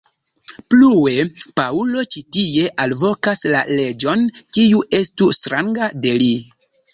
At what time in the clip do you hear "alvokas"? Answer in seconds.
2.85-3.45